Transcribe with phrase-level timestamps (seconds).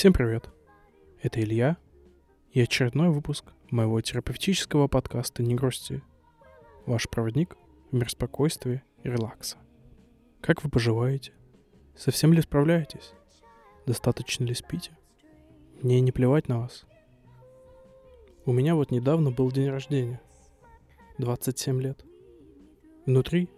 [0.00, 0.48] Всем привет!
[1.20, 1.76] Это Илья
[2.52, 6.00] и очередной выпуск моего терапевтического подкаста «Не грусти».
[6.86, 7.54] Ваш проводник
[7.90, 9.58] в мир спокойствия и релакса.
[10.40, 11.34] Как вы поживаете?
[11.94, 13.12] Совсем ли справляетесь?
[13.84, 14.96] Достаточно ли спите?
[15.82, 16.86] Мне не плевать на вас.
[18.46, 20.22] У меня вот недавно был день рождения.
[21.18, 22.06] 27 лет.
[23.04, 23.50] Внутри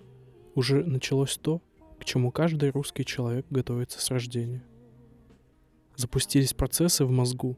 [0.57, 1.63] уже началось то,
[2.01, 4.65] к чему каждый русский человек готовится с рождения.
[5.97, 7.57] Запустились процессы в мозгу,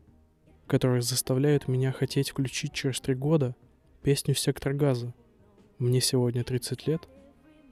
[0.66, 3.54] которые заставляют меня хотеть включить через три года
[4.02, 5.14] песню «Сектор газа».
[5.78, 7.08] Мне сегодня 30 лет,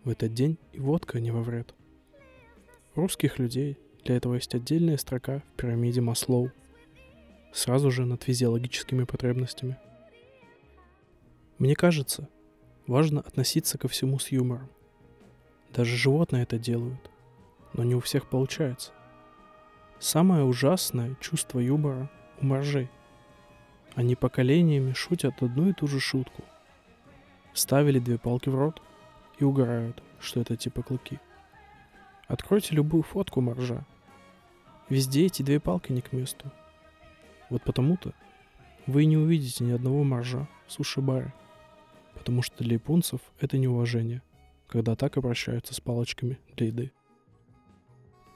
[0.04, 1.74] в этот день и водка не во вред.
[2.94, 6.50] русских людей для этого есть отдельная строка в пирамиде Маслоу,
[7.52, 9.76] сразу же над физиологическими потребностями.
[11.58, 12.28] Мне кажется,
[12.86, 14.68] важно относиться ко всему с юмором.
[15.72, 17.10] Даже животные это делают,
[17.72, 18.92] но не у всех получается.
[20.02, 22.90] Самое ужасное чувство юмора у моржей.
[23.94, 26.42] Они поколениями шутят одну и ту же шутку.
[27.54, 28.82] Ставили две палки в рот
[29.38, 31.20] и угорают, что это типа клыки.
[32.26, 33.86] Откройте любую фотку моржа.
[34.88, 36.50] Везде эти две палки не к месту.
[37.48, 38.12] Вот потому-то
[38.88, 41.32] вы не увидите ни одного моржа в суши-баре.
[42.14, 44.20] Потому что для японцев это неуважение–
[44.72, 46.92] когда так обращаются с палочками для еды.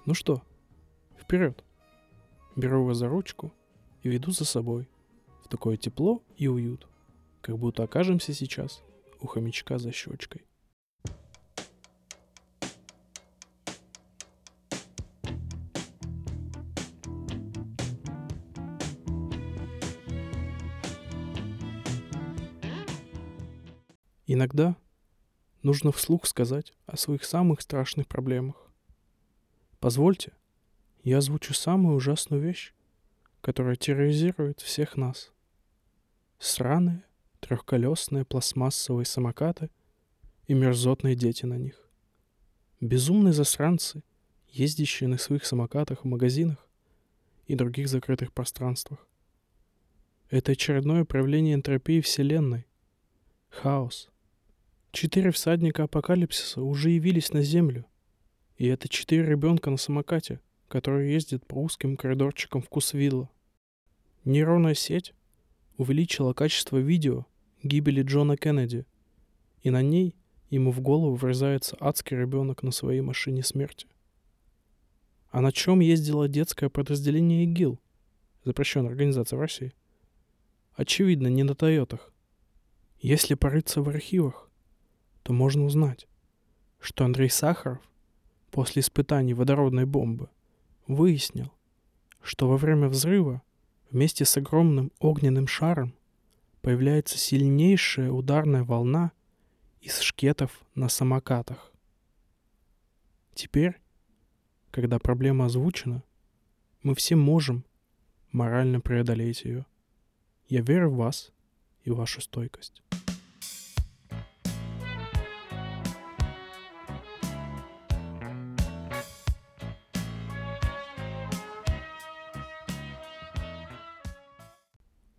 [0.05, 0.43] Ну что,
[1.19, 1.65] вперед!
[2.57, 3.53] Беру вас за ручку
[4.03, 4.89] и веду за собой
[5.45, 6.89] в такое тепло и уют,
[7.41, 8.83] как будто окажемся сейчас
[9.21, 10.47] у хомячка за щечкой.
[24.29, 24.77] Иногда
[25.63, 28.57] нужно вслух сказать о своих самых страшных проблемах.
[29.79, 30.33] Позвольте,
[31.07, 32.75] я озвучу самую ужасную вещь,
[33.41, 35.33] которая терроризирует всех нас.
[36.41, 37.05] Сраные,
[37.39, 39.71] трехколесные пластмассовые самокаты
[40.49, 41.89] и мерзотные дети на них.
[42.81, 44.03] Безумные засранцы,
[44.49, 46.69] ездящие на своих самокатах в магазинах
[47.47, 49.07] и других закрытых пространствах.
[50.29, 52.67] Это очередное проявление энтропии Вселенной.
[53.49, 54.11] Хаос,
[54.91, 57.87] Четыре всадника апокалипсиса уже явились на Землю.
[58.57, 63.31] И это четыре ребенка на самокате, которые ездят по узким коридорчикам вкусвилла.
[64.25, 65.15] Нейронная сеть
[65.77, 67.27] увеличила качество видео
[67.63, 68.87] гибели Джона Кеннеди,
[69.63, 70.15] и на ней
[70.51, 73.89] ему в голову врезается адский ребенок на своей машине смерти.
[75.31, 77.79] А на чем ездило детское подразделение ИГИЛ,
[78.45, 79.75] запрещенная организация в России?
[80.75, 82.13] Очевидно, не на Тойотах.
[83.01, 84.51] Если порыться в архивах,
[85.23, 86.07] то можно узнать,
[86.81, 87.81] что Андрей Сахаров
[88.51, 90.29] после испытаний водородной бомбы
[90.87, 91.53] выяснил,
[92.23, 93.43] что во время взрыва
[93.91, 95.95] вместе с огромным огненным шаром
[96.61, 99.13] появляется сильнейшая ударная волна
[99.81, 101.73] из шкетов на самокатах.
[103.35, 103.81] Теперь,
[104.71, 106.03] когда проблема озвучена,
[106.83, 107.65] мы все можем
[108.33, 109.67] морально преодолеть ее.
[110.49, 111.33] Я верю в вас
[111.85, 112.83] и вашу стойкость.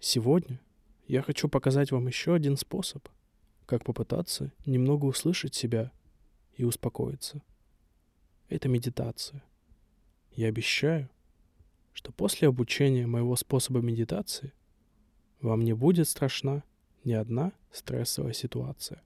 [0.09, 0.61] Сегодня
[1.09, 3.05] я хочу показать вам еще один способ,
[3.65, 5.91] как попытаться немного услышать себя
[6.55, 7.43] и успокоиться.
[8.47, 9.43] Это медитация.
[10.31, 11.09] Я обещаю,
[11.91, 14.53] что после обучения моего способа медитации
[15.41, 16.63] вам не будет страшна
[17.03, 19.03] ни одна стрессовая ситуация.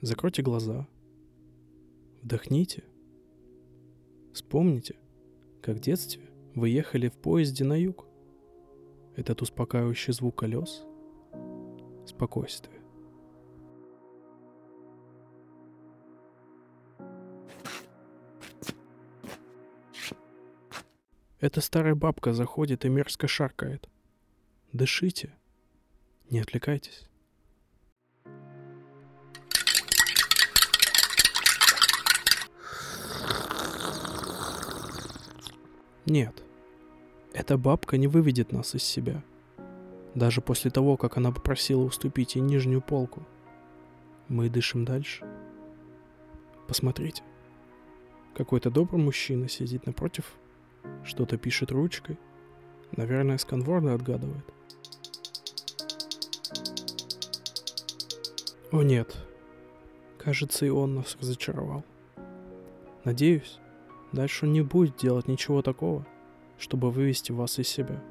[0.00, 0.88] Закройте глаза,
[2.22, 2.84] вдохните,
[4.32, 4.96] вспомните,
[5.62, 8.06] как в детстве вы ехали в поезде на юг.
[9.16, 10.84] Этот успокаивающий звук колес—
[12.06, 12.80] спокойствие.
[21.38, 23.88] Эта старая бабка заходит и мерзко шаркает.
[24.72, 25.34] Дышите,
[26.30, 27.08] не отвлекайтесь.
[36.06, 36.42] Нет,
[37.32, 39.22] эта бабка не выведет нас из себя.
[40.14, 43.22] Даже после того, как она попросила уступить ей нижнюю полку.
[44.28, 45.26] Мы дышим дальше.
[46.66, 47.22] Посмотрите.
[48.34, 50.32] Какой-то добрый мужчина сидит напротив,
[51.04, 52.18] что-то пишет ручкой.
[52.96, 54.44] Наверное, сканворды отгадывает.
[58.70, 59.14] О нет,
[60.18, 61.84] кажется, и он нас разочаровал.
[63.04, 63.58] Надеюсь,
[64.12, 66.06] дальше он не будет делать ничего такого,
[66.58, 68.02] чтобы вывести вас из себя.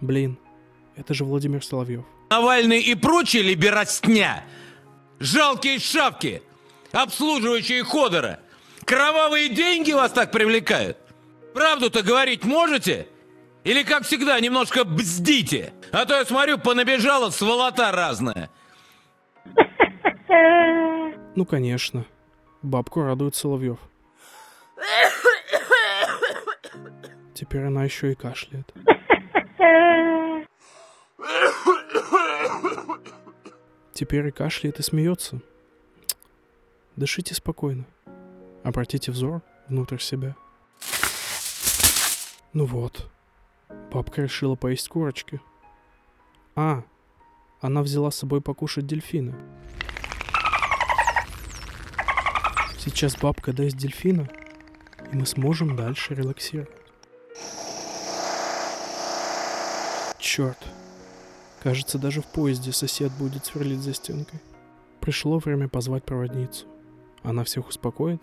[0.00, 0.38] Блин,
[0.96, 2.04] это же Владимир Соловьев.
[2.30, 4.44] Навальный и прочие либерастня.
[5.18, 6.42] Жалкие шавки,
[6.92, 8.40] обслуживающие ходора.
[8.84, 10.98] Кровавые деньги вас так привлекают?
[11.54, 13.06] Правду-то говорить можете?
[13.62, 15.72] Или, как всегда, немножко бздите?
[15.90, 18.50] А то я смотрю, понабежала сволота разная.
[21.36, 22.04] Ну, конечно.
[22.62, 23.78] Бабку радует Соловьев.
[27.34, 28.72] Теперь она еще и кашляет.
[33.92, 35.40] Теперь и кашляет, и смеется.
[36.94, 37.86] Дышите спокойно.
[38.62, 40.36] Обратите взор внутрь себя.
[42.52, 43.10] Ну вот.
[43.92, 45.40] Бабка решила поесть курочки.
[46.54, 46.84] А,
[47.60, 49.36] она взяла с собой покушать дельфина.
[52.78, 54.28] Сейчас бабка даст дельфина,
[55.10, 56.83] и мы сможем дальше релаксировать.
[60.34, 60.58] Черт.
[61.62, 64.40] Кажется, даже в поезде сосед будет сверлить за стенкой.
[64.98, 66.66] Пришло время позвать проводницу.
[67.22, 68.20] Она всех успокоит,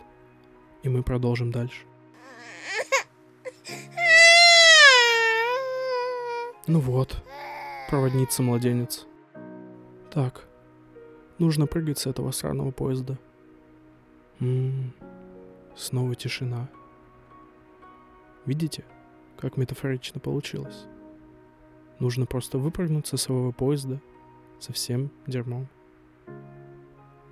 [0.83, 1.85] и мы продолжим дальше.
[6.67, 7.23] Ну вот,
[7.89, 9.05] проводница-младенец.
[10.13, 10.43] Так,
[11.37, 13.17] нужно прыгать с этого сраного поезда.
[14.39, 14.91] Ммм,
[15.77, 16.67] снова тишина.
[18.45, 18.83] Видите,
[19.37, 20.87] как метафорично получилось?
[22.01, 24.01] Нужно просто выпрыгнуть со своего поезда
[24.59, 25.67] со всем дерьмом.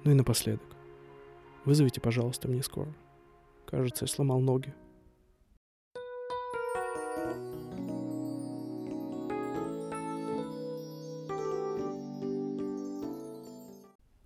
[0.04, 0.78] Ну и напоследок.
[1.66, 2.94] Вызовите, пожалуйста, мне скоро.
[3.66, 4.72] Кажется, я сломал ноги.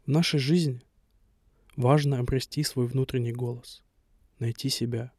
[0.05, 0.81] В нашей жизни
[1.77, 3.81] важно обрести свой внутренний голос,
[4.39, 5.13] найти себя.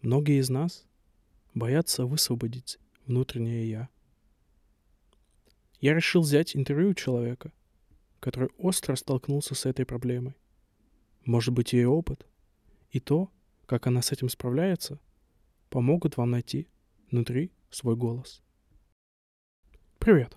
[0.00, 0.86] Многие из нас
[1.54, 3.88] боятся высвободить внутреннее «я».
[5.82, 7.52] Я решил взять интервью у человека,
[8.20, 10.36] который остро столкнулся с этой проблемой.
[11.24, 12.24] Может быть, ее опыт
[12.92, 13.32] и то,
[13.66, 15.00] как она с этим справляется,
[15.70, 16.68] помогут вам найти
[17.10, 18.44] внутри свой голос.
[19.98, 20.36] Привет.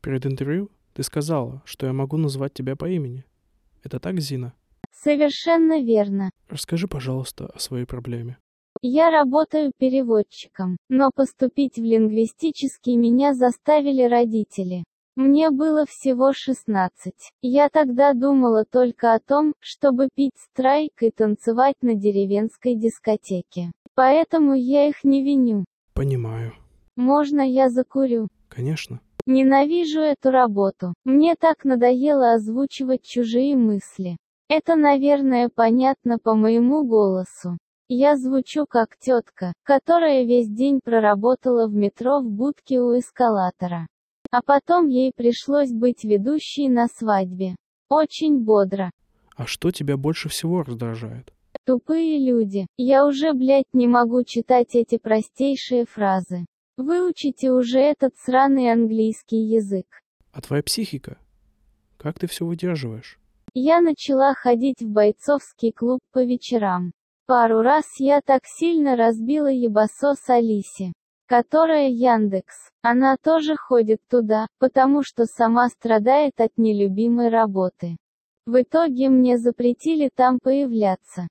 [0.00, 3.24] Перед интервью ты сказала, что я могу назвать тебя по имени.
[3.82, 4.54] Это так, Зина?
[4.92, 6.30] Совершенно верно.
[6.48, 8.38] Расскажи, пожалуйста, о своей проблеме.
[8.86, 14.84] Я работаю переводчиком, но поступить в лингвистический меня заставили родители.
[15.16, 17.14] Мне было всего 16.
[17.40, 23.72] Я тогда думала только о том, чтобы пить страйк и танцевать на деревенской дискотеке.
[23.94, 25.64] Поэтому я их не виню.
[25.94, 26.52] Понимаю.
[26.94, 28.28] Можно я закурю?
[28.50, 29.00] Конечно.
[29.24, 30.92] Ненавижу эту работу.
[31.04, 34.18] Мне так надоело озвучивать чужие мысли.
[34.50, 37.56] Это, наверное, понятно по моему голосу.
[37.88, 43.86] Я звучу как тетка, которая весь день проработала в метро в будке у эскалатора.
[44.30, 47.56] А потом ей пришлось быть ведущей на свадьбе.
[47.90, 48.90] Очень бодро.
[49.36, 51.32] А что тебя больше всего раздражает?
[51.66, 52.66] Тупые люди.
[52.78, 56.46] Я уже, блядь, не могу читать эти простейшие фразы.
[56.78, 59.86] Выучите уже этот сраный английский язык.
[60.32, 61.18] А твоя психика?
[61.98, 63.18] Как ты все выдерживаешь?
[63.52, 66.92] Я начала ходить в бойцовский клуб по вечерам.
[67.26, 70.92] Пару раз я так сильно разбила ебасос Алисе,
[71.26, 72.68] которая Яндекс.
[72.82, 77.96] Она тоже ходит туда, потому что сама страдает от нелюбимой работы.
[78.44, 81.26] В итоге мне запретили там появляться.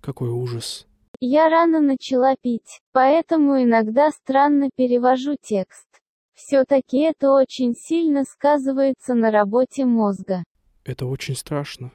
[0.00, 0.88] Какой ужас.
[1.20, 5.86] Я рано начала пить, поэтому иногда странно перевожу текст.
[6.34, 10.42] Все-таки это очень сильно сказывается на работе мозга.
[10.84, 11.92] Это очень страшно.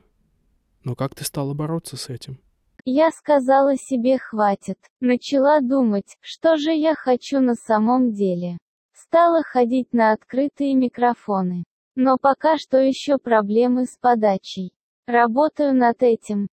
[0.86, 2.40] Но как ты стала бороться с этим?
[2.88, 4.78] Я сказала себе хватит.
[5.00, 8.60] Начала думать, что же я хочу на самом деле.
[8.94, 11.64] Стала ходить на открытые микрофоны.
[11.96, 14.72] Но пока что еще проблемы с подачей.
[15.08, 16.48] Работаю над этим.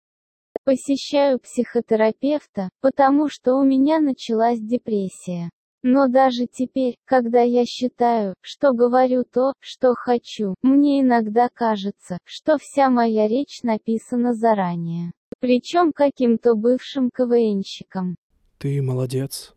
[0.63, 5.49] Посещаю психотерапевта, потому что у меня началась депрессия.
[5.83, 12.57] Но даже теперь, когда я считаю, что говорю то, что хочу, мне иногда кажется, что
[12.57, 15.11] вся моя речь написана заранее.
[15.41, 18.15] Причем каким-то бывшим КВНщиком.
[18.59, 19.55] Ты молодец.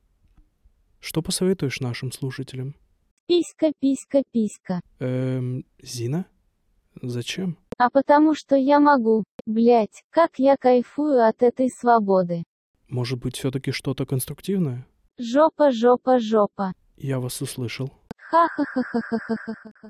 [0.99, 2.75] Что посоветуешь нашим слушателям?
[3.26, 4.81] Писька, писька, писька.
[4.99, 6.25] Эм, Зина?
[7.03, 7.59] Зачем?
[7.76, 9.25] А потому что я могу.
[9.45, 12.45] Блять, как я кайфую от этой свободы.
[12.88, 14.87] Может быть, все-таки что-то конструктивное?
[15.19, 16.73] Жопа, жопа, жопа.
[16.97, 17.93] Я вас услышал.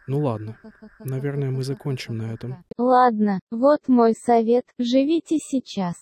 [0.06, 0.58] Ну ладно.
[1.00, 2.64] Наверное, мы закончим на этом.
[2.78, 4.64] Ладно, вот мой совет.
[4.78, 5.96] Живите сейчас.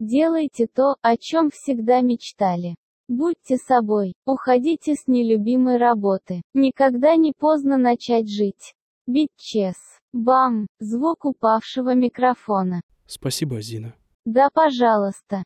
[0.00, 2.76] Делайте то, о чем всегда мечтали.
[3.08, 6.42] Будьте собой, уходите с нелюбимой работы.
[6.54, 8.74] Никогда не поздно начать жить.
[9.06, 9.76] Битчес.
[10.12, 10.66] Бам!
[10.80, 12.82] Звук упавшего микрофона.
[13.06, 13.94] Спасибо, Зина.
[14.24, 15.42] Да, пожалуйста.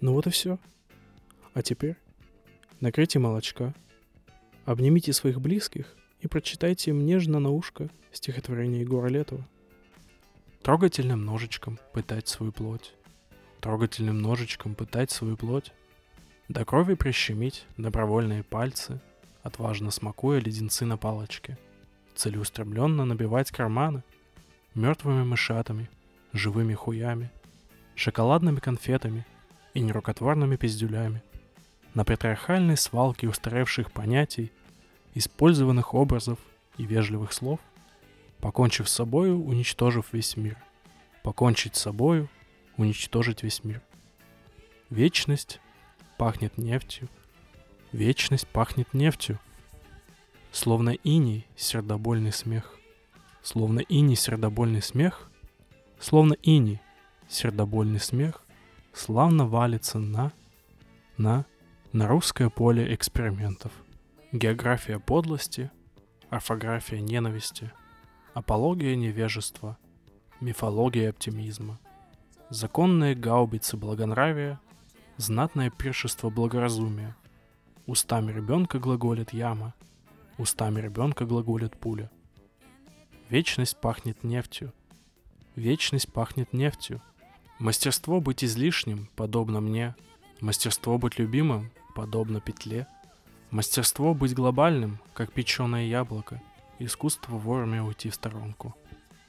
[0.00, 0.58] Ну вот и все.
[1.54, 1.96] А теперь
[2.80, 3.74] накройте молочка,
[4.64, 9.46] обнимите своих близких и прочитайте им нежно на ушко стихотворение Егора Летова.
[10.62, 12.94] Трогательным ножичком пытать свою плоть,
[13.60, 15.72] трогательным ножичком пытать свою плоть,
[16.48, 19.00] до крови прищемить добровольные пальцы,
[19.42, 21.58] отважно смакуя леденцы на палочке,
[22.14, 24.02] целеустремленно набивать карманы
[24.74, 25.88] мертвыми мышатами,
[26.32, 27.30] живыми хуями,
[27.94, 29.26] шоколадными конфетами
[29.74, 31.22] и нерукотворными пиздюлями,
[31.94, 34.52] на патриархальной свалке устаревших понятий,
[35.14, 36.38] использованных образов
[36.76, 37.60] и вежливых слов,
[38.40, 40.56] покончив с собою, уничтожив весь мир.
[41.22, 42.28] Покончить с собою,
[42.76, 43.82] уничтожить весь мир.
[44.90, 45.60] Вечность
[46.16, 47.08] пахнет нефтью,
[47.92, 49.38] вечность пахнет нефтью,
[50.52, 52.78] словно иней сердобольный смех,
[53.42, 55.30] словно иней сердобольный смех,
[55.98, 56.80] словно иней
[57.28, 58.42] сердобольный смех,
[58.98, 60.32] славно валится на,
[61.16, 61.46] на,
[61.92, 63.72] на русское поле экспериментов.
[64.32, 65.70] География подлости,
[66.30, 67.72] орфография ненависти,
[68.34, 69.78] апология невежества,
[70.40, 71.78] мифология оптимизма,
[72.50, 74.60] законные гаубицы благонравия,
[75.16, 77.16] знатное пиршество благоразумия.
[77.86, 79.74] Устами ребенка глаголит яма,
[80.36, 82.10] устами ребенка глаголит пуля.
[83.30, 84.72] Вечность пахнет нефтью,
[85.54, 87.00] вечность пахнет нефтью.
[87.58, 89.96] Мастерство быть излишним, подобно мне,
[90.40, 92.86] мастерство быть любимым, подобно петле,
[93.50, 96.40] мастерство быть глобальным, как печеное яблоко,
[96.78, 98.76] искусство вовремя уйти в сторонку,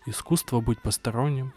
[0.05, 1.53] искусство быть посторонним,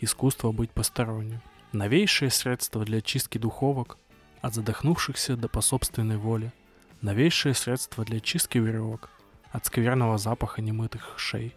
[0.00, 1.42] искусство быть посторонним.
[1.72, 3.98] Новейшее средство для чистки духовок
[4.40, 6.52] от задохнувшихся до по собственной воле.
[7.00, 9.10] Новейшее средство для чистки веревок
[9.50, 11.54] от скверного запаха немытых шей.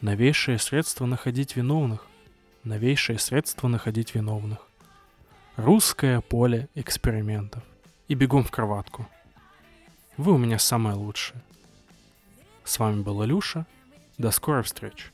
[0.00, 2.06] Новейшее средство находить виновных.
[2.64, 4.58] Новейшее средство находить виновных.
[5.56, 7.62] Русское поле экспериментов.
[8.08, 9.08] И бегом в кроватку.
[10.16, 11.40] Вы у меня самое лучшее.
[12.64, 13.66] С вами был Илюша.
[14.18, 15.12] До скорой встречи.